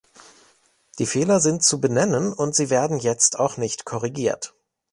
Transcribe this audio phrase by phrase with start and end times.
[0.97, 4.51] Die Fehler sind zu benennen, und sie werden jetzt auch nicht korrigiert.